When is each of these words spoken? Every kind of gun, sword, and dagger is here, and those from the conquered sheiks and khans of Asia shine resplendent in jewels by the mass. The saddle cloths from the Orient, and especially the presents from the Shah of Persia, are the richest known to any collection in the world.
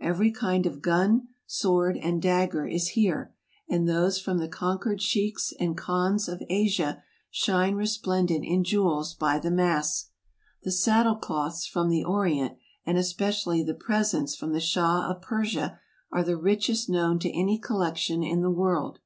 Every 0.00 0.30
kind 0.30 0.64
of 0.64 0.80
gun, 0.80 1.26
sword, 1.44 1.96
and 1.96 2.22
dagger 2.22 2.68
is 2.68 2.90
here, 2.90 3.34
and 3.68 3.88
those 3.88 4.16
from 4.20 4.38
the 4.38 4.46
conquered 4.46 5.02
sheiks 5.02 5.52
and 5.58 5.76
khans 5.76 6.28
of 6.28 6.40
Asia 6.48 7.02
shine 7.32 7.74
resplendent 7.74 8.44
in 8.44 8.62
jewels 8.62 9.12
by 9.12 9.40
the 9.40 9.50
mass. 9.50 10.10
The 10.62 10.70
saddle 10.70 11.16
cloths 11.16 11.66
from 11.66 11.88
the 11.88 12.04
Orient, 12.04 12.56
and 12.86 12.96
especially 12.96 13.64
the 13.64 13.74
presents 13.74 14.36
from 14.36 14.52
the 14.52 14.60
Shah 14.60 15.10
of 15.10 15.20
Persia, 15.20 15.80
are 16.12 16.22
the 16.22 16.36
richest 16.36 16.88
known 16.88 17.18
to 17.18 17.36
any 17.36 17.58
collection 17.58 18.22
in 18.22 18.40
the 18.40 18.52
world. 18.52 19.00